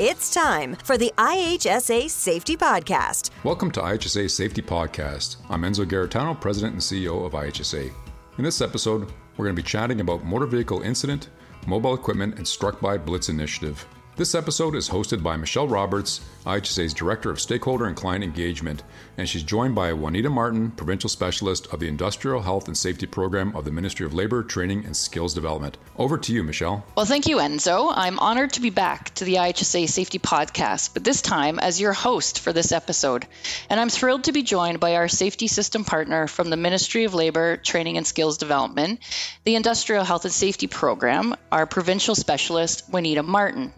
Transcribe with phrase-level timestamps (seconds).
[0.00, 3.30] It's time for the IHSA Safety Podcast.
[3.42, 5.38] Welcome to IHSA Safety Podcast.
[5.50, 7.92] I'm Enzo Garritano, President and CEO of IHSA.
[8.38, 11.30] In this episode, we're going to be chatting about motor vehicle incident,
[11.66, 13.84] mobile equipment, and struck by blitz initiative.
[14.18, 18.82] This episode is hosted by Michelle Roberts, IHSA's Director of Stakeholder and Client Engagement,
[19.16, 23.54] and she's joined by Juanita Martin, Provincial Specialist of the Industrial Health and Safety Program
[23.54, 25.78] of the Ministry of Labor, Training and Skills Development.
[25.96, 26.84] Over to you, Michelle.
[26.96, 27.92] Well, thank you, Enzo.
[27.94, 31.92] I'm honored to be back to the IHSA Safety Podcast, but this time as your
[31.92, 33.24] host for this episode.
[33.70, 37.14] And I'm thrilled to be joined by our safety system partner from the Ministry of
[37.14, 38.98] Labor, Training and Skills Development,
[39.44, 43.72] the Industrial Health and Safety Program, our Provincial Specialist, Juanita Martin.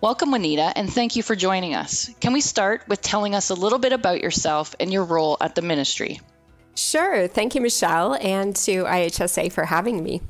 [0.00, 2.10] Welcome, Juanita, and thank you for joining us.
[2.20, 5.54] Can we start with telling us a little bit about yourself and your role at
[5.54, 6.20] the ministry?
[6.74, 7.26] Sure.
[7.26, 10.22] Thank you, Michelle, and to IHSA for having me.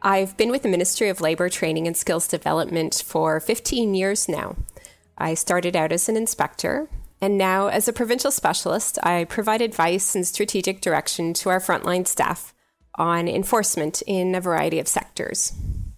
[0.00, 4.56] I've been with the Ministry of Labor Training and Skills Development for 15 years now.
[5.18, 6.88] I started out as an inspector,
[7.20, 12.06] and now as a provincial specialist, I provide advice and strategic direction to our frontline
[12.06, 12.52] staff
[12.96, 15.52] on enforcement in a variety of sectors.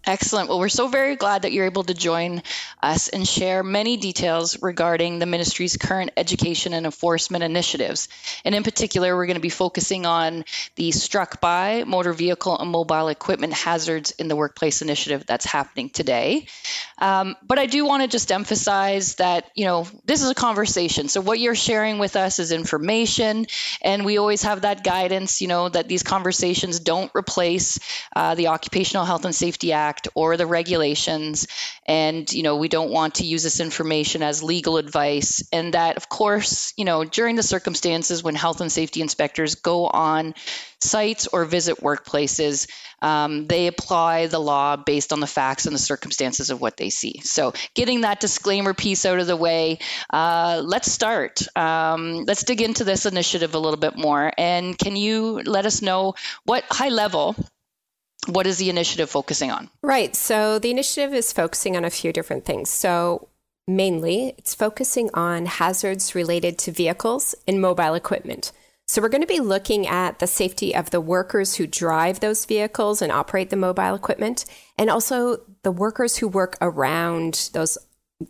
[0.06, 0.50] Excellent.
[0.50, 2.42] Well, we're so very glad that you're able to join
[2.82, 8.08] us and share many details regarding the ministry's current education and enforcement initiatives.
[8.44, 10.44] And in particular, we're going to be focusing on
[10.76, 15.88] the struck by motor vehicle and mobile equipment hazards in the workplace initiative that's happening
[15.88, 16.48] today.
[16.98, 21.08] Um, but I do want to just emphasize that, you know, this is a conversation.
[21.08, 23.46] So what you're sharing with us is information,
[23.82, 27.80] and we always have that guidance, you know, that these conversations don't replace
[28.14, 31.46] uh, the Occupational Health and Safety Act Act or the regulations.
[31.86, 35.46] And, you know, we don't want to use this information as legal advice.
[35.52, 39.86] And that, of course, you know, during the circumstances when health and safety inspectors go
[39.86, 40.34] on
[40.80, 42.68] sites or visit workplaces,
[43.02, 46.90] um, they apply the law based on the facts and the circumstances of what they
[46.90, 47.20] see.
[47.22, 49.78] So, getting that disclaimer piece out of the way,
[50.10, 51.46] uh, let's start.
[51.56, 54.32] Um, let's dig into this initiative a little bit more.
[54.38, 57.36] And can you let us know what high level
[58.28, 59.70] what is the initiative focusing on?
[59.82, 60.14] Right.
[60.16, 62.70] So the initiative is focusing on a few different things.
[62.70, 63.28] So
[63.66, 68.52] mainly, it's focusing on hazards related to vehicles and mobile equipment.
[68.86, 72.44] So we're going to be looking at the safety of the workers who drive those
[72.44, 74.44] vehicles and operate the mobile equipment,
[74.76, 77.78] and also the workers who work around those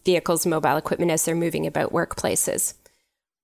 [0.05, 2.75] vehicles, and mobile equipment as they're moving about workplaces.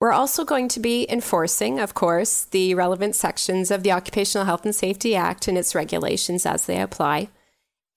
[0.00, 4.64] We're also going to be enforcing, of course, the relevant sections of the Occupational Health
[4.64, 7.28] and Safety Act and its regulations as they apply.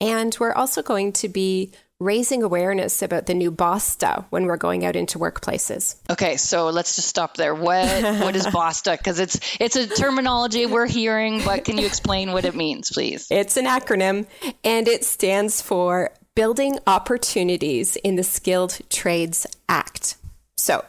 [0.02, 4.84] And we're also going to be raising awareness about the new BOSTA when we're going
[4.84, 5.96] out into workplaces.
[6.10, 7.54] Okay, so let's just stop there.
[7.54, 8.98] What what is BOSTA?
[8.98, 13.28] Because it's it's a terminology we're hearing, but can you explain what it means, please?
[13.30, 14.26] It's an acronym,
[14.62, 20.16] and it stands for Building Opportunities in the Skilled Trades Act.
[20.56, 20.84] So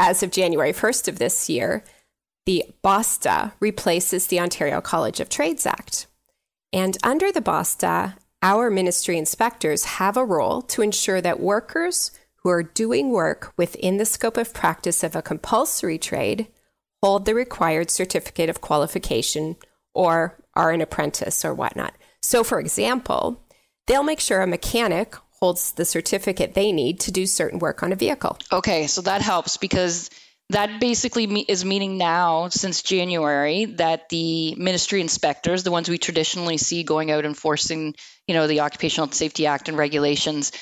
[0.00, 1.84] as of January 1st of this year,
[2.46, 6.06] the BOSTA replaces the Ontario College of Trades Act.
[6.72, 12.48] And under the BOSTA, our ministry inspectors have a role to ensure that workers who
[12.48, 16.48] are doing work within the scope of practice of a compulsory trade
[17.02, 19.56] hold the required certificate of qualification
[19.92, 21.94] or are an apprentice or whatnot.
[22.22, 23.42] So, for example,
[23.86, 27.92] they'll make sure a mechanic holds the certificate they need to do certain work on
[27.92, 28.36] a vehicle.
[28.52, 30.10] Okay, so that helps because
[30.50, 36.58] that basically is meaning now since January that the ministry inspectors, the ones we traditionally
[36.58, 37.94] see going out enforcing,
[38.26, 40.52] you know, the Occupational Safety Act and regulations,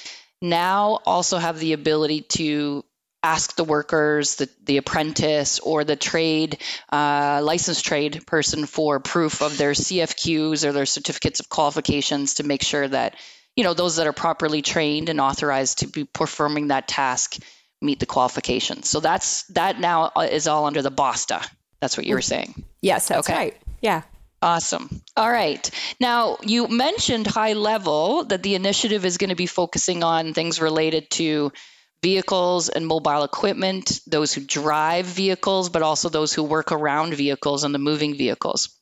[0.43, 2.85] now also have the ability to
[3.23, 6.59] ask the workers, the, the apprentice, or the trade
[6.93, 12.45] uh, licensed trade person for proof of their CFQs or their certificates of qualifications to
[12.45, 13.17] make sure that
[13.59, 17.39] you know those that are properly trained and authorized to be performing that task
[17.83, 18.89] meet the qualifications.
[18.89, 21.45] So that's that now uh, is all under the BOSTA.
[21.81, 22.53] That's what you were mm-hmm.
[22.53, 22.65] saying.
[22.83, 23.37] Yes, that's okay.
[23.37, 23.57] right.
[23.83, 24.03] Yeah.
[24.41, 25.03] Awesome.
[25.17, 25.69] All right.
[25.99, 30.61] Now, you mentioned high level that the initiative is going to be focusing on things
[30.61, 31.51] related to
[32.01, 37.65] vehicles and mobile equipment, those who drive vehicles, but also those who work around vehicles
[37.65, 38.78] and the moving vehicles.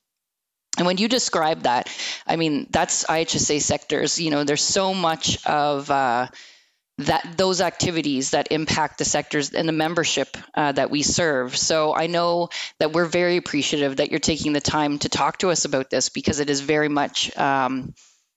[0.77, 1.89] And when you describe that,
[2.27, 4.21] I mean, that's IHSA sectors.
[4.21, 6.29] You know, there's so much of uh,
[6.99, 11.57] that those activities that impact the sectors and the membership uh, that we serve.
[11.57, 15.51] So I know that we're very appreciative that you're taking the time to talk to
[15.51, 17.37] us about this because it is very much.
[17.37, 17.95] Um,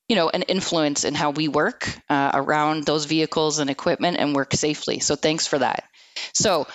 [0.08, 4.34] you know, an influence in how we work uh, around those vehicles and equipment and
[4.34, 5.00] work safely.
[5.00, 5.84] So thanks for that.
[6.34, 6.66] So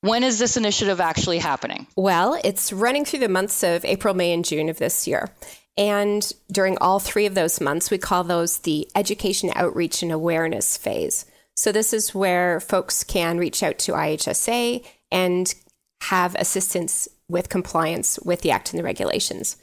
[0.00, 1.86] when is this initiative actually happening?
[1.96, 5.30] Well, it's running through the months of April, May, and June of this year.
[5.76, 10.76] And during all three of those months, we call those the education outreach and awareness
[10.76, 11.24] phase.
[11.56, 15.54] So, this is where folks can reach out to IHSA and
[16.02, 19.56] have assistance with compliance with the Act and the regulations.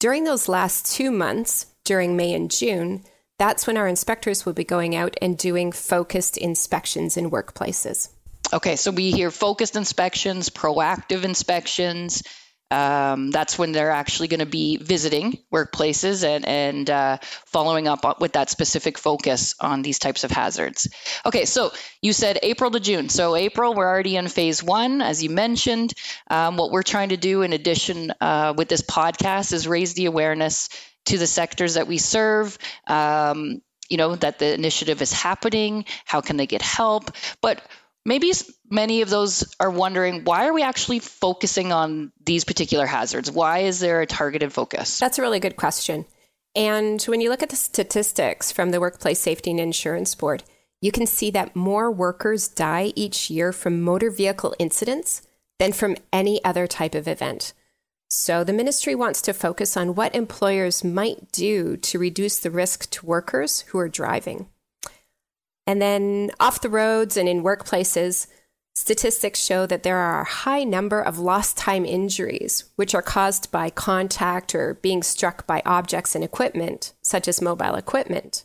[0.00, 3.04] During those last two months, during May and June,
[3.38, 8.08] that's when our inspectors will be going out and doing focused inspections in workplaces.
[8.52, 12.22] Okay, so we hear focused inspections, proactive inspections.
[12.70, 18.20] Um, that's when they're actually going to be visiting workplaces and, and uh, following up
[18.20, 20.88] with that specific focus on these types of hazards.
[21.24, 21.72] Okay, so
[22.02, 23.08] you said April to June.
[23.08, 25.94] So, April, we're already in phase one, as you mentioned.
[26.30, 30.06] Um, what we're trying to do in addition uh, with this podcast is raise the
[30.06, 30.68] awareness
[31.06, 32.58] to the sectors that we serve.
[32.86, 35.84] Um, you know that the initiative is happening.
[36.06, 37.10] How can they get help?
[37.42, 37.62] But
[38.04, 38.32] maybe
[38.70, 43.30] many of those are wondering why are we actually focusing on these particular hazards?
[43.30, 44.98] Why is there a targeted focus?
[44.98, 46.04] That's a really good question.
[46.54, 50.42] And when you look at the statistics from the Workplace Safety and Insurance Board,
[50.80, 55.22] you can see that more workers die each year from motor vehicle incidents
[55.58, 57.54] than from any other type of event.
[58.10, 62.90] So the ministry wants to focus on what employers might do to reduce the risk
[62.90, 64.48] to workers who are driving.
[65.66, 68.26] And then off the roads and in workplaces,
[68.74, 73.50] statistics show that there are a high number of lost time injuries, which are caused
[73.50, 78.44] by contact or being struck by objects and equipment, such as mobile equipment.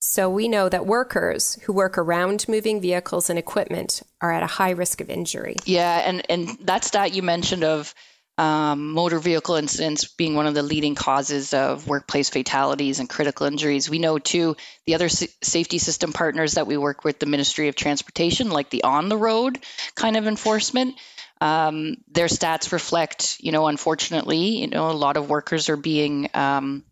[0.00, 4.46] So we know that workers who work around moving vehicles and equipment are at a
[4.46, 5.56] high risk of injury.
[5.64, 7.94] Yeah, and, and that stat you mentioned of
[8.36, 13.46] um, motor vehicle incidents being one of the leading causes of workplace fatalities and critical
[13.46, 13.88] injuries.
[13.88, 17.68] We know too the other s- safety system partners that we work with, the Ministry
[17.68, 19.60] of Transportation, like the on the road
[19.94, 20.96] kind of enforcement.
[21.40, 26.30] Um, their stats reflect, you know, unfortunately, you know, a lot of workers are being
[26.34, 26.84] um,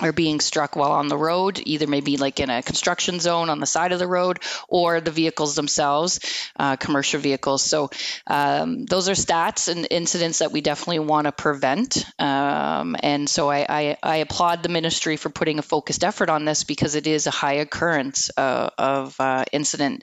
[0.00, 3.60] are being struck while on the road, either maybe like in a construction zone on
[3.60, 6.18] the side of the road or the vehicles themselves,
[6.58, 7.62] uh, commercial vehicles.
[7.62, 7.90] So
[8.26, 12.04] um, those are stats and incidents that we definitely want to prevent.
[12.18, 16.44] Um, and so I, I, I, applaud the ministry for putting a focused effort on
[16.44, 20.02] this because it is a high occurrence uh, of uh, incident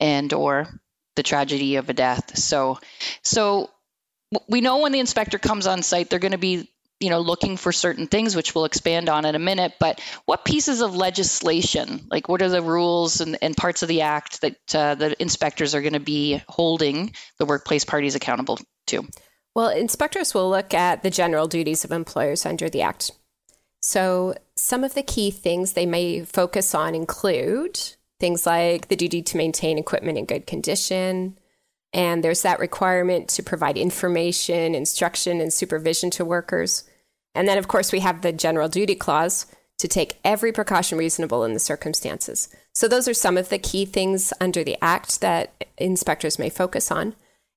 [0.00, 0.66] and or
[1.14, 2.36] the tragedy of a death.
[2.38, 2.80] So
[3.22, 3.70] so
[4.48, 6.70] we know when the inspector comes on site, they're going to be
[7.00, 10.44] you know looking for certain things which we'll expand on in a minute but what
[10.44, 14.74] pieces of legislation like what are the rules and, and parts of the act that
[14.74, 19.06] uh, the inspectors are going to be holding the workplace parties accountable to?
[19.54, 23.12] Well inspectors will look at the general duties of employers under the act.
[23.80, 27.78] So some of the key things they may focus on include
[28.18, 31.38] things like the duty to maintain equipment in good condition
[31.92, 36.84] and there's that requirement to provide information, instruction, and supervision to workers.
[37.34, 39.46] And then, of course, we have the general duty clause
[39.78, 42.48] to take every precaution reasonable in the circumstances.
[42.74, 46.90] So, those are some of the key things under the Act that inspectors may focus
[46.90, 47.14] on.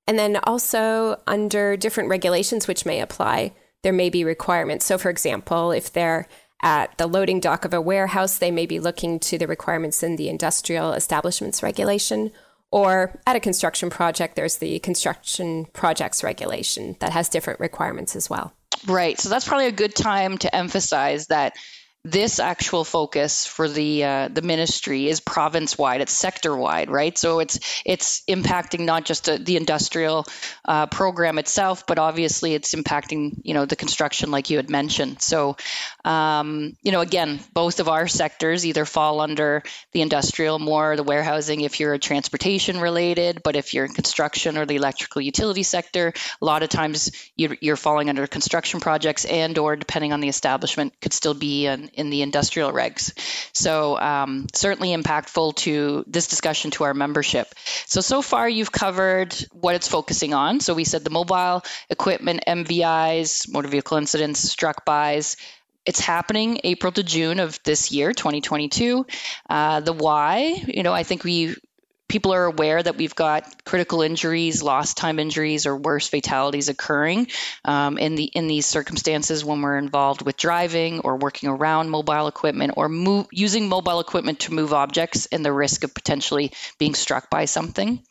[0.07, 4.85] And then also under different regulations which may apply, there may be requirements.
[4.85, 6.27] So, for example, if they're
[6.61, 10.15] at the loading dock of a warehouse, they may be looking to the requirements in
[10.15, 12.31] the industrial establishments regulation
[12.71, 18.29] or at a construction project, there's the construction projects regulation that has different requirements as
[18.29, 18.53] well.
[18.88, 19.19] Right.
[19.19, 21.53] So that's probably a good time to emphasize that
[22.03, 27.15] this actual focus for the uh, the ministry is province wide it's sector wide right?
[27.15, 30.25] So it's it's impacting not just a, the industrial
[30.65, 35.22] uh, program itself but obviously it's impacting you know the construction like you had mentioned.
[35.22, 35.58] So
[36.03, 41.03] um, you know again both of our sectors either fall under the industrial more the
[41.03, 45.63] warehousing if you're a transportation related but if you're in construction or the electrical utility
[45.63, 50.20] sector a lot of times you're, you're falling under construction projects and or depending on
[50.20, 53.13] the establishment could still be an in the industrial regs.
[53.53, 57.53] So um, certainly impactful to this discussion to our membership.
[57.86, 60.60] So so far you've covered what it's focusing on.
[60.60, 65.38] So we said the mobile equipment, MVIs, motor vehicle incidents, struck bys.
[65.86, 69.05] It's happening April to June of this year, 2022.
[69.50, 71.55] Uh, the why, you know, I think we
[72.12, 77.27] people are aware that we've got critical injuries, lost time injuries, or worse fatalities occurring
[77.63, 82.27] um, in the in these circumstances when we're involved with driving or working around mobile
[82.27, 86.96] equipment or move, using mobile equipment to move objects and the risk of potentially being
[86.96, 88.03] struck by something.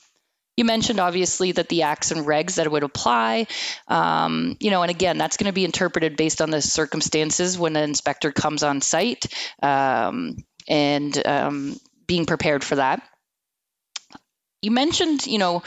[0.57, 3.49] You mentioned obviously that the acts and regs that would apply,
[3.87, 7.76] um, you know, and again, that's going to be interpreted based on the circumstances when
[7.76, 9.26] an inspector comes on site
[9.62, 11.76] um, and um,
[12.07, 13.02] being prepared for that
[14.62, 15.62] you mentioned, you know,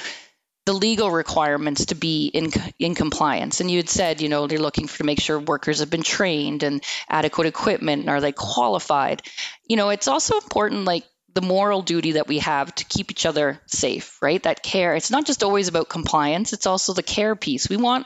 [0.66, 4.60] the legal requirements to be in in compliance and you had said you know they're
[4.60, 8.32] looking for to make sure workers have been trained and adequate equipment and are they
[8.32, 9.22] qualified
[9.68, 13.26] you know it's also important like the moral duty that we have to keep each
[13.26, 14.42] other safe, right?
[14.44, 14.96] That care.
[14.96, 17.70] It's not just always about compliance, it's also the care piece.
[17.70, 18.06] We want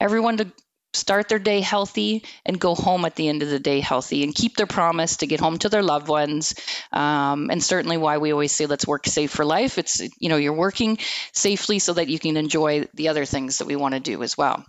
[0.00, 0.52] everyone to
[0.94, 4.34] start their day healthy and go home at the end of the day healthy and
[4.34, 6.54] keep their promise to get home to their loved ones
[6.92, 10.36] um, and certainly why we always say let's work safe for life it's you know
[10.36, 10.98] you're working
[11.32, 14.36] safely so that you can enjoy the other things that we want to do as
[14.38, 14.64] well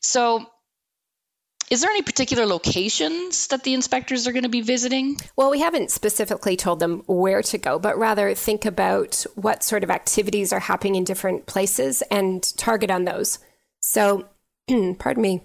[0.00, 0.46] so
[1.70, 5.16] is there any particular locations that the inspectors are going to be visiting?
[5.36, 9.84] Well, we haven't specifically told them where to go, but rather think about what sort
[9.84, 13.38] of activities are happening in different places and target on those.
[13.80, 14.28] So,
[14.98, 15.42] pardon me.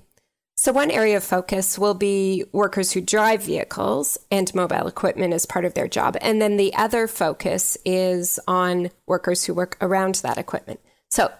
[0.65, 5.45] So, one area of focus will be workers who drive vehicles and mobile equipment as
[5.45, 6.17] part of their job.
[6.21, 10.79] And then the other focus is on workers who work around that equipment.
[11.11, 11.31] So,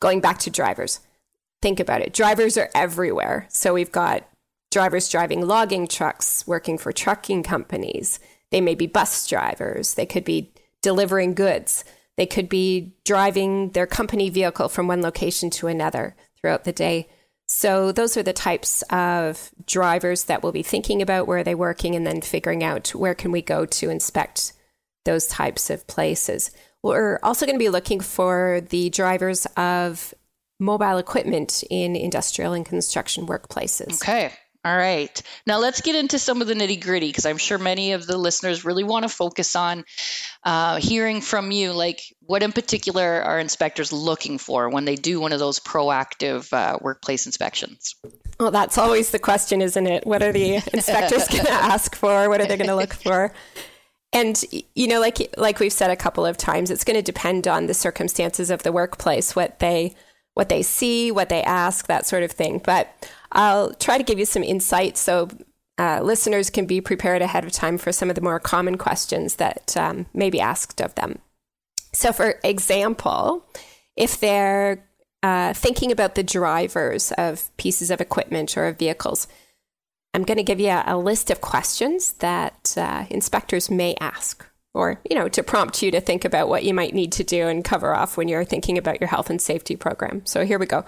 [0.00, 1.00] going back to drivers,
[1.62, 2.12] think about it.
[2.12, 3.46] Drivers are everywhere.
[3.48, 4.28] So, we've got
[4.70, 8.20] drivers driving logging trucks, working for trucking companies.
[8.50, 11.86] They may be bus drivers, they could be delivering goods,
[12.18, 17.08] they could be driving their company vehicle from one location to another throughout the day.
[17.48, 21.56] So those are the types of drivers that we'll be thinking about where are they're
[21.56, 24.52] working and then figuring out where can we go to inspect
[25.04, 26.50] those types of places.
[26.82, 30.12] We're also going to be looking for the drivers of
[30.60, 34.02] mobile equipment in industrial and construction workplaces.
[34.02, 34.32] Okay.
[34.64, 35.22] All right.
[35.46, 38.18] Now let's get into some of the nitty gritty because I'm sure many of the
[38.18, 39.84] listeners really want to focus on
[40.42, 45.20] uh, hearing from you, like what in particular are inspectors looking for when they do
[45.20, 47.94] one of those proactive uh, workplace inspections?
[48.40, 50.06] Well, that's always the question, isn't it?
[50.06, 52.28] What are the inspectors going to ask for?
[52.28, 53.32] What are they going to look for?
[54.12, 54.42] And
[54.74, 57.66] you know, like like we've said a couple of times, it's going to depend on
[57.66, 59.94] the circumstances of the workplace, what they
[60.38, 62.62] what they see, what they ask, that sort of thing.
[62.64, 62.88] But
[63.32, 65.28] I'll try to give you some insight so
[65.78, 69.34] uh, listeners can be prepared ahead of time for some of the more common questions
[69.36, 71.18] that um, may be asked of them.
[71.92, 73.44] So, for example,
[73.96, 74.86] if they're
[75.24, 79.26] uh, thinking about the drivers of pieces of equipment or of vehicles,
[80.14, 84.47] I'm going to give you a, a list of questions that uh, inspectors may ask,
[84.74, 87.48] or you know, to prompt you to think about what you might need to do
[87.48, 90.24] and cover off when you're thinking about your health and safety program.
[90.24, 90.84] So here we go.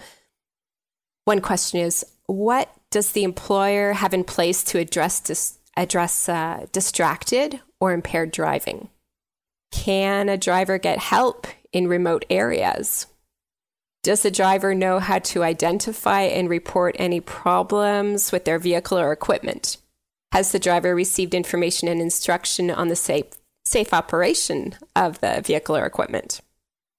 [1.25, 6.66] One question is what does the employer have in place to address dis- address uh,
[6.72, 8.88] distracted or impaired driving?
[9.72, 13.06] Can a driver get help in remote areas?
[14.02, 19.12] Does the driver know how to identify and report any problems with their vehicle or
[19.12, 19.76] equipment?
[20.32, 23.26] Has the driver received information and instruction on the safe,
[23.64, 26.40] safe operation of the vehicle or equipment?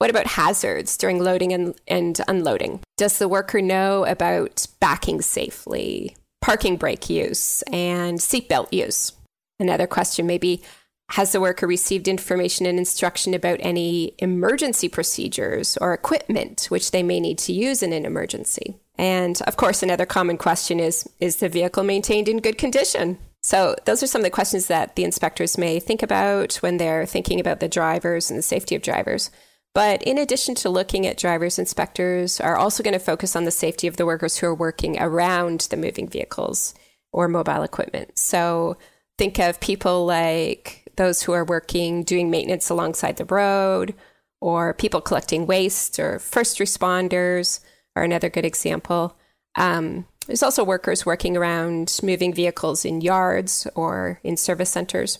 [0.01, 2.79] What about hazards during loading and, and unloading?
[2.97, 9.13] Does the worker know about backing safely, parking brake use, and seatbelt use?
[9.59, 10.63] Another question may be
[11.11, 17.03] Has the worker received information and instruction about any emergency procedures or equipment which they
[17.03, 18.77] may need to use in an emergency?
[18.97, 23.19] And of course, another common question is Is the vehicle maintained in good condition?
[23.43, 27.05] So, those are some of the questions that the inspectors may think about when they're
[27.05, 29.31] thinking about the drivers and the safety of drivers.
[29.73, 33.51] But in addition to looking at drivers, inspectors are also going to focus on the
[33.51, 36.75] safety of the workers who are working around the moving vehicles
[37.13, 38.17] or mobile equipment.
[38.17, 38.77] So
[39.17, 43.93] think of people like those who are working doing maintenance alongside the road,
[44.41, 47.59] or people collecting waste, or first responders
[47.95, 49.15] are another good example.
[49.55, 55.19] Um, there's also workers working around moving vehicles in yards or in service centers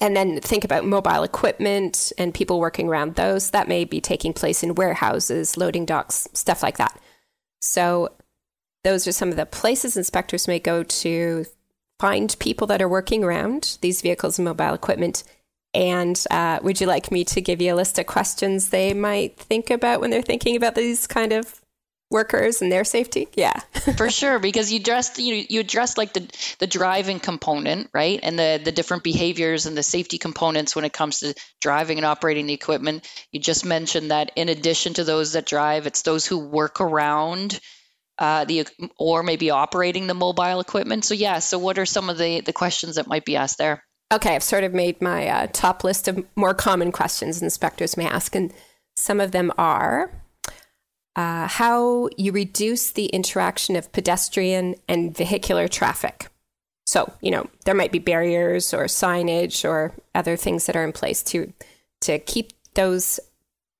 [0.00, 3.50] and then think about mobile equipment and people working around those.
[3.50, 7.00] That may be taking place in warehouses, loading docks, stuff like that.
[7.60, 8.10] So,
[8.84, 11.44] those are some of the places inspectors may go to
[11.98, 15.22] find people that are working around these vehicles and mobile equipment.
[15.74, 19.36] And uh, would you like me to give you a list of questions they might
[19.36, 21.60] think about when they're thinking about these kind of
[22.10, 23.28] workers and their safety?
[23.34, 23.58] Yeah.
[23.96, 28.20] For sure because you addressed you you addressed like the the driving component right?
[28.22, 32.06] And the the different behaviors and the safety components when it comes to driving and
[32.06, 33.08] operating the equipment.
[33.30, 37.58] You just mentioned that in addition to those that drive it's those who work around
[38.18, 38.66] uh, the
[38.98, 41.04] or maybe operating the mobile equipment.
[41.04, 43.84] So yeah so what are some of the the questions that might be asked there?
[44.12, 48.06] Okay i've sort of made my uh, top list of more common questions inspectors may
[48.06, 48.52] ask and
[48.96, 50.19] some of them are
[51.16, 56.28] uh, how you reduce the interaction of pedestrian and vehicular traffic.
[56.86, 60.92] So, you know, there might be barriers or signage or other things that are in
[60.92, 61.52] place to
[62.02, 63.20] to keep those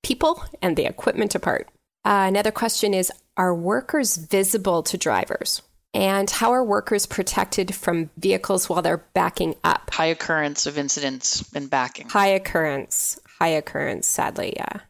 [0.03, 1.69] people and the equipment apart.
[2.05, 5.63] Uh, another question is Are workers visible to drivers?
[5.93, 9.91] And how are workers protected from vehicles while they're backing up?
[9.93, 12.09] High occurrence of incidents and backing.
[12.09, 14.81] High occurrence, high occurrence, sadly, yeah.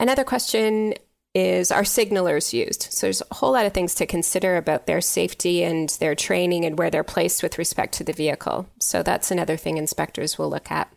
[0.00, 0.94] Another question
[1.34, 2.92] is Are signalers used?
[2.92, 6.64] So there's a whole lot of things to consider about their safety and their training
[6.64, 8.68] and where they're placed with respect to the vehicle.
[8.80, 10.92] So that's another thing inspectors will look at.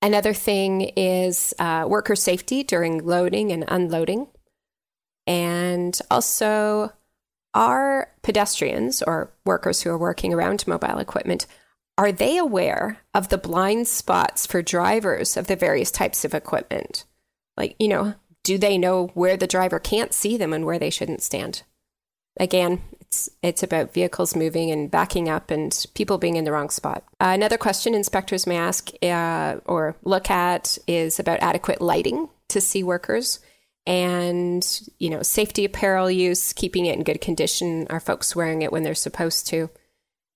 [0.00, 4.28] Another thing is uh, worker safety during loading and unloading.
[5.26, 6.92] And also,
[7.54, 11.46] are pedestrians or workers who are working around mobile equipment
[11.96, 17.04] are they aware of the blind spots for drivers of the various types of equipment
[17.56, 18.14] like you know
[18.48, 21.64] do they know where the driver can't see them and where they shouldn't stand?
[22.40, 26.70] Again it's it's about vehicles moving and backing up and people being in the wrong
[26.70, 27.04] spot.
[27.20, 32.60] Uh, another question inspectors may ask uh, or look at is about adequate lighting to
[32.60, 33.40] see workers
[33.86, 37.86] and you know safety apparel use keeping it in good condition.
[37.90, 39.68] Are folks wearing it when they're supposed to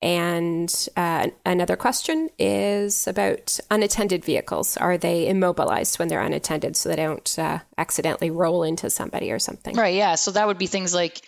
[0.02, 4.76] and uh, another question is about unattended vehicles.
[4.76, 9.38] Are they immobilized when they're unattended so they don't uh, accidentally roll into somebody or
[9.38, 9.76] something?
[9.76, 10.16] Right yeah.
[10.16, 11.22] So that would be things like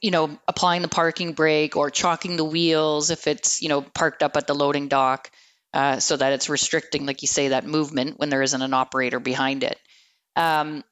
[0.00, 4.24] you know applying the parking brake or chocking the wheels if it's you know parked
[4.24, 5.30] up at the loading dock
[5.72, 9.20] uh, so that it's restricting like you say that movement when there isn't an operator
[9.20, 9.78] behind it.
[10.34, 10.82] Um,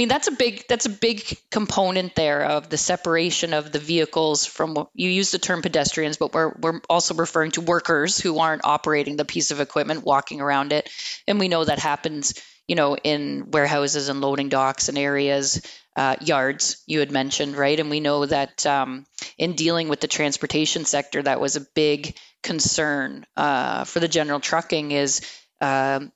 [0.00, 4.46] mean that's a big that's a big component there of the separation of the vehicles
[4.46, 8.64] from you use the term pedestrians, but we're we're also referring to workers who aren't
[8.64, 10.88] operating the piece of equipment, walking around it,
[11.28, 12.32] and we know that happens,
[12.66, 15.60] you know, in warehouses and loading docks and areas,
[15.96, 17.78] uh, yards you had mentioned, right?
[17.78, 19.04] And we know that um,
[19.36, 24.40] in dealing with the transportation sector, that was a big concern uh, for the general
[24.40, 25.20] trucking is.
[25.60, 26.10] Um,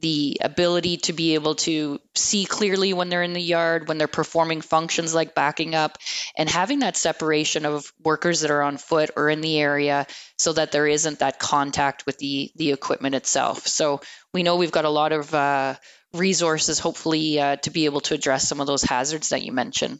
[0.00, 4.08] the ability to be able to see clearly when they're in the yard, when they're
[4.08, 5.96] performing functions like backing up,
[6.36, 10.52] and having that separation of workers that are on foot or in the area so
[10.52, 13.66] that there isn't that contact with the, the equipment itself.
[13.66, 14.00] So
[14.34, 15.76] we know we've got a lot of uh,
[16.12, 19.98] resources, hopefully, uh, to be able to address some of those hazards that you mentioned.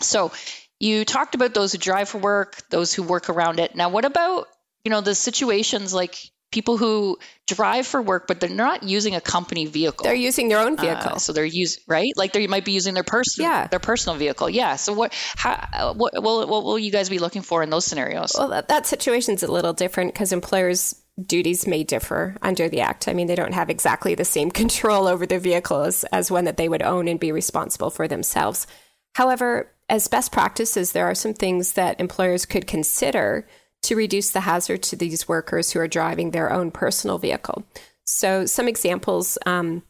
[0.00, 0.32] So
[0.78, 3.74] you talked about those who drive for work, those who work around it.
[3.74, 4.46] Now, what about
[4.84, 6.16] you know the situations like
[6.52, 10.04] people who drive for work, but they're not using a company vehicle.
[10.04, 11.12] They're using their own uh, vehicle.
[11.14, 13.66] Uh, so they're using right, like they might be using their personal, yeah.
[13.66, 14.48] their personal vehicle.
[14.48, 14.76] Yeah.
[14.76, 18.32] So what, how, what, what, what will you guys be looking for in those scenarios?
[18.36, 23.08] Well, that, that situation's a little different because employers' duties may differ under the act.
[23.08, 26.44] I mean, they don't have exactly the same control over the vehicle as, as one
[26.44, 28.66] that they would own and be responsible for themselves.
[29.14, 33.46] However, as best practices, there are some things that employers could consider
[33.86, 37.64] to reduce the hazard to these workers who are driving their own personal vehicle.
[38.04, 39.82] So, some examples um,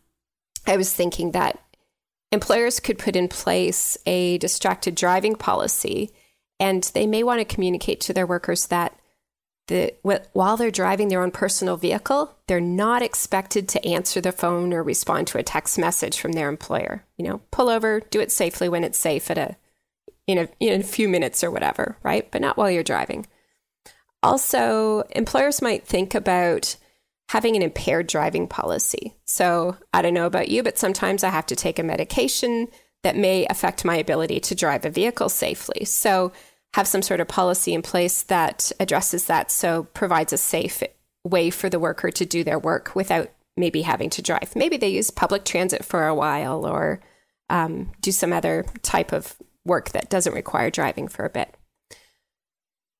[0.66, 1.62] I was thinking that
[2.32, 6.10] employers could put in place a distracted driving policy,
[6.58, 8.98] and they may want to communicate to their workers that
[9.68, 9.94] the,
[10.32, 14.82] while they're driving their own personal vehicle, they're not expected to answer the phone or
[14.82, 17.04] respond to a text message from their employer.
[17.16, 19.56] You know, pull over, do it safely when it's safe at a
[20.26, 22.30] in a in a few minutes or whatever, right?
[22.30, 23.26] But not while you're driving.
[24.26, 26.76] Also, employers might think about
[27.28, 29.14] having an impaired driving policy.
[29.24, 32.66] So, I don't know about you, but sometimes I have to take a medication
[33.04, 35.84] that may affect my ability to drive a vehicle safely.
[35.84, 36.32] So,
[36.74, 40.82] have some sort of policy in place that addresses that so provides a safe
[41.24, 44.56] way for the worker to do their work without maybe having to drive.
[44.56, 47.00] Maybe they use public transit for a while or
[47.48, 51.55] um, do some other type of work that doesn't require driving for a bit.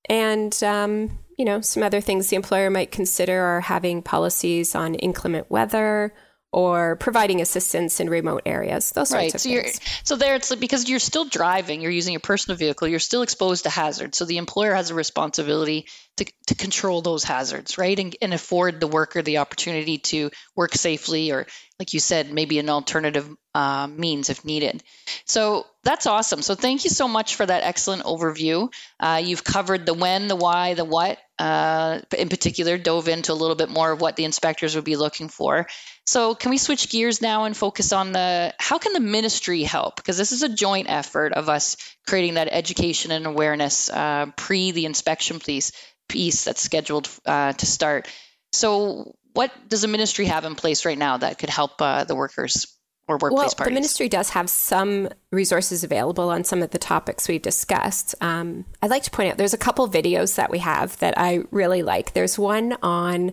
[0.09, 4.95] And, um, you know, some other things the employer might consider are having policies on
[4.95, 6.15] inclement weather
[6.57, 8.91] or providing assistance in remote areas.
[8.93, 9.31] Those right.
[9.31, 9.81] sorts of so things.
[10.05, 13.21] so there, it's like because you're still driving, you're using your personal vehicle, you're still
[13.21, 14.17] exposed to hazards.
[14.17, 15.85] So the employer has a responsibility
[16.17, 20.73] to, to control those hazards, right, and, and afford the worker the opportunity to work
[20.73, 21.47] safely, or
[21.79, 24.83] like you said, maybe an alternative uh, means if needed.
[25.27, 26.41] So that's awesome.
[26.41, 28.73] So thank you so much for that excellent overview.
[28.99, 31.19] Uh, you've covered the when, the why, the what.
[31.39, 34.97] Uh, in particular, dove into a little bit more of what the inspectors would be
[34.97, 35.67] looking for.
[36.07, 39.97] So, can we switch gears now and focus on the how can the ministry help?
[39.97, 44.71] Because this is a joint effort of us creating that education and awareness uh, pre
[44.71, 45.73] the inspection piece
[46.09, 48.09] piece that's scheduled uh, to start.
[48.53, 52.15] So, what does the ministry have in place right now that could help uh, the
[52.17, 52.76] workers?
[53.09, 53.65] Or workplace well, parties?
[53.71, 58.17] the ministry does have some resources available on some of the topics we've discussed.
[58.21, 61.45] Um, I'd like to point out there's a couple videos that we have that I
[61.53, 62.15] really like.
[62.15, 63.33] There's one on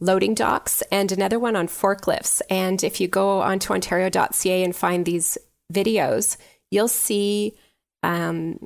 [0.00, 2.42] loading docks and another one on forklifts.
[2.50, 5.38] And if you go onto ontario.ca and find these
[5.72, 6.36] videos,
[6.70, 7.54] you'll see
[8.02, 8.58] um,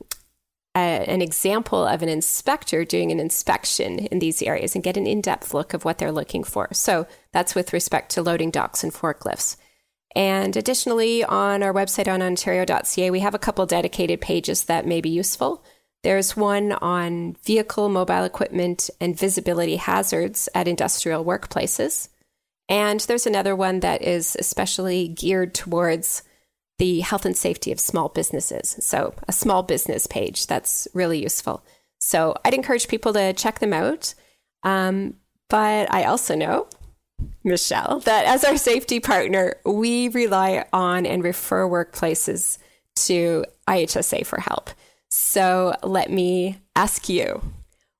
[0.76, 5.06] a, an example of an inspector doing an inspection in these areas and get an
[5.06, 6.68] in depth look of what they're looking for.
[6.72, 9.56] So that's with respect to loading docks and forklifts.
[10.16, 15.00] And additionally, on our website on ontario.ca, we have a couple dedicated pages that may
[15.00, 15.64] be useful.
[16.02, 22.08] There's one on vehicle, mobile equipment, and visibility hazards at industrial workplaces.
[22.68, 26.22] And there's another one that is especially geared towards
[26.78, 28.76] the health and safety of small businesses.
[28.80, 31.62] So, a small business page that's really useful.
[32.00, 34.14] So, I'd encourage people to check them out.
[34.62, 35.14] Um,
[35.50, 36.68] but I also know,
[37.44, 42.58] Michelle, that as our safety partner, we rely on and refer workplaces
[42.96, 44.70] to IHSA for help.
[45.10, 47.42] So, let me ask you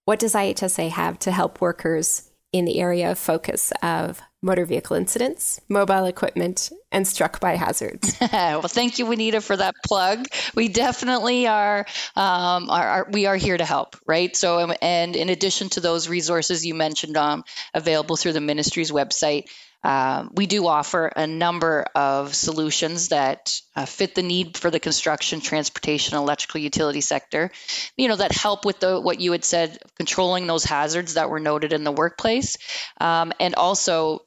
[0.04, 4.96] what does IHSA have to help workers in the area of focus of motor vehicle
[4.96, 8.16] incidents, mobile equipment, and struck by hazards.
[8.32, 10.26] well, thank you, Juanita, for that plug.
[10.54, 14.34] We definitely are, um, are, are, we are here to help, right?
[14.34, 18.90] So, um, and in addition to those resources you mentioned, um, available through the ministry's
[18.90, 19.44] website.
[19.82, 24.78] Um, we do offer a number of solutions that uh, fit the need for the
[24.78, 27.50] construction, transportation, electrical utility sector.
[27.96, 31.40] You know that help with the what you had said, controlling those hazards that were
[31.40, 32.58] noted in the workplace,
[33.00, 34.20] um, and also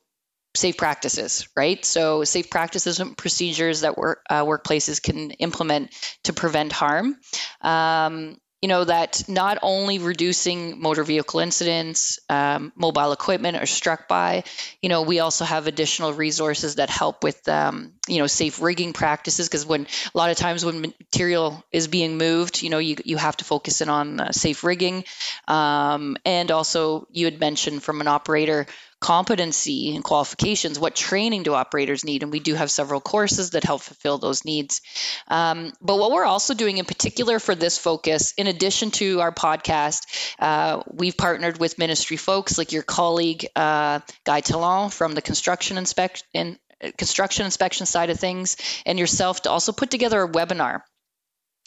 [0.55, 1.83] safe practices, right?
[1.83, 5.91] So, safe practices and procedures that work, uh, workplaces can implement
[6.23, 7.17] to prevent harm.
[7.61, 14.07] Um, you know that not only reducing motor vehicle incidents um, mobile equipment are struck
[14.07, 14.45] by
[14.81, 18.93] you know we also have additional resources that help with um, you know safe rigging
[18.93, 19.85] practices because when
[20.15, 23.43] a lot of times when material is being moved you know you, you have to
[23.43, 25.03] focus in on uh, safe rigging
[25.49, 28.65] um, and also you had mentioned from an operator
[29.03, 32.23] competency and qualifications, what training do operators need?
[32.23, 34.81] And we do have several courses that help fulfill those needs.
[35.27, 39.33] Um, but what we're also doing in particular for this focus, in addition to our
[39.33, 40.05] podcast,
[40.39, 45.77] uh, we've partnered with ministry folks like your colleague uh, Guy Talon from the construction
[45.77, 46.57] inspection
[46.97, 50.81] construction inspection side of things and yourself to also put together a webinar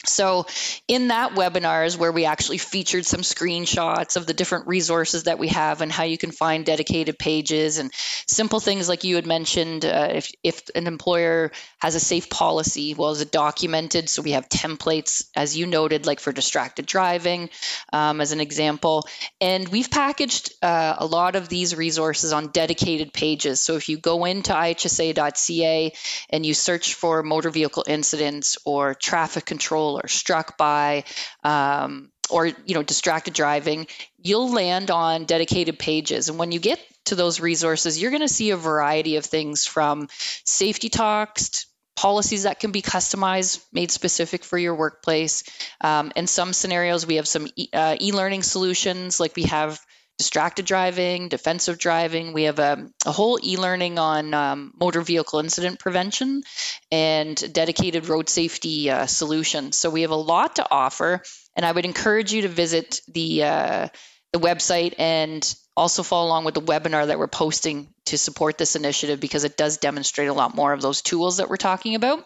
[0.05, 0.45] so,
[0.87, 5.39] in that webinar is where we actually featured some screenshots of the different resources that
[5.39, 7.91] we have and how you can find dedicated pages and
[8.27, 9.85] simple things like you had mentioned.
[9.85, 14.07] Uh, if, if an employer has a safe policy, well, is it documented?
[14.07, 17.49] So, we have templates, as you noted, like for distracted driving,
[17.91, 19.07] um, as an example.
[19.41, 23.61] And we've packaged uh, a lot of these resources on dedicated pages.
[23.61, 25.93] So, if you go into ihsa.ca
[26.29, 31.03] and you search for motor vehicle incidents or traffic control, or struck by
[31.43, 36.29] um, or you know distracted driving you'll land on dedicated pages.
[36.29, 39.65] And when you get to those resources you're going to see a variety of things
[39.65, 40.09] from
[40.43, 41.65] safety talks
[41.97, 45.43] policies that can be customized made specific for your workplace.
[45.81, 49.79] Um, in some scenarios we have some e- uh, e-learning solutions like we have
[50.17, 52.33] distracted driving, defensive driving.
[52.33, 56.43] We have a, a whole e learning on um, motor vehicle incident prevention
[56.91, 59.77] and dedicated road safety uh, solutions.
[59.77, 61.21] So we have a lot to offer,
[61.55, 63.87] and I would encourage you to visit the uh,
[64.33, 68.75] the website and also follow along with the webinar that we're posting to support this
[68.75, 72.23] initiative because it does demonstrate a lot more of those tools that we're talking about.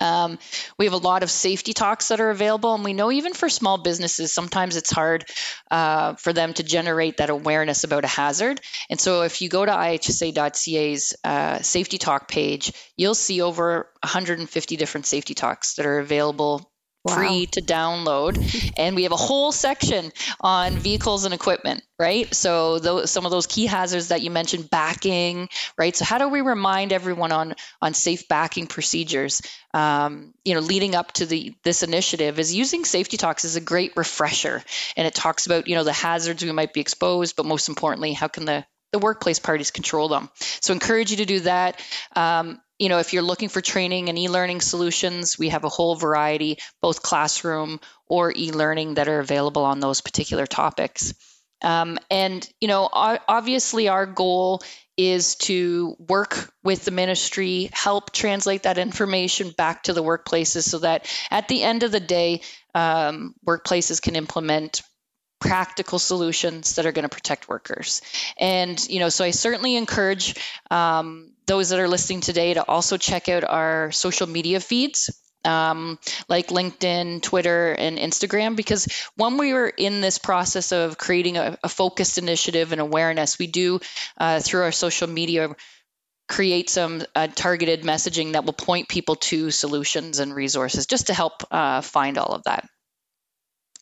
[0.00, 0.38] Um,
[0.78, 3.48] we have a lot of safety talks that are available, and we know even for
[3.48, 5.24] small businesses, sometimes it's hard
[5.70, 8.60] uh, for them to generate that awareness about a hazard.
[8.90, 14.76] And so, if you go to ihsa.ca's uh, safety talk page, you'll see over 150
[14.76, 16.70] different safety talks that are available
[17.06, 17.14] wow.
[17.14, 18.72] free to download.
[18.78, 22.32] and we have a whole section on vehicles and equipment, right?
[22.34, 25.94] So those, some of those key hazards that you mentioned, backing, right?
[25.94, 29.42] So how do we remind everyone on on safe backing procedures?
[29.72, 33.60] Um, you know, leading up to the this initiative is using safety talks is a
[33.60, 34.62] great refresher,
[34.96, 38.12] and it talks about you know the hazards we might be exposed, but most importantly,
[38.12, 40.30] how can the the workplace parties control them.
[40.60, 41.82] So encourage you to do that.
[42.14, 45.94] Um, you know, if you're looking for training and e-learning solutions, we have a whole
[45.94, 51.14] variety, both classroom or e-learning that are available on those particular topics.
[51.62, 54.62] Um, and you know, obviously, our goal
[54.96, 60.78] is to work with the ministry, help translate that information back to the workplaces, so
[60.80, 62.42] that at the end of the day,
[62.74, 64.82] um, workplaces can implement
[65.38, 68.02] practical solutions that are going to protect workers.
[68.38, 70.34] And, you know, so I certainly encourage
[70.70, 75.10] um, those that are listening today to also check out our social media feeds.
[75.44, 81.36] Um, like LinkedIn, Twitter, and Instagram, because when we were in this process of creating
[81.36, 83.78] a, a focused initiative and awareness, we do
[84.18, 85.54] uh, through our social media
[86.28, 91.14] create some uh, targeted messaging that will point people to solutions and resources just to
[91.14, 92.68] help uh, find all of that.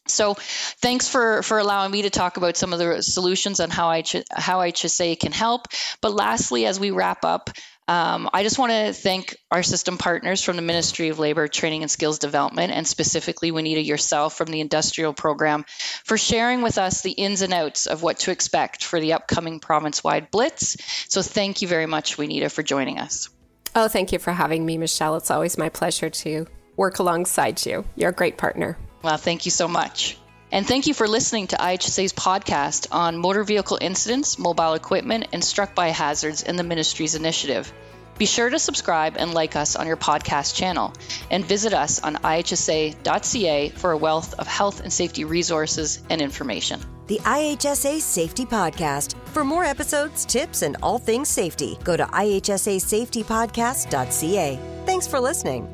[0.07, 3.89] So, thanks for for allowing me to talk about some of the solutions and how
[3.89, 5.69] I how IHSA can help.
[6.03, 7.49] But lastly, as we wrap up,
[7.89, 11.83] um, I just want to thank our system partners from the Ministry of Labor, Training
[11.83, 15.65] and Skills Development, and specifically Juanita yourself from the Industrial Program,
[16.05, 19.59] for sharing with us the ins and outs of what to expect for the upcoming
[19.59, 20.77] province-wide blitz.
[21.11, 23.31] So, thank you very much, Juanita, for joining us.
[23.75, 25.17] Oh, thank you for having me, Michelle.
[25.17, 27.85] It's always my pleasure to work alongside you.
[27.97, 28.77] You're a great partner.
[29.05, 30.17] Well, thank you so much.
[30.51, 35.45] And thank you for listening to IHSA's podcast on motor vehicle incidents, mobile equipment, and
[35.45, 37.71] struck by hazards in the ministry's initiative.
[38.17, 40.95] Be sure to subscribe and like us on your podcast channel
[41.31, 46.81] and visit us on ihsa.ca for a wealth of health and safety resources and information.
[47.09, 49.17] The IHSA Safety Podcast.
[49.35, 54.59] For more episodes, tips, and all things safety, go to ihsasafetypodcast.ca.
[54.87, 55.74] Thanks for listening.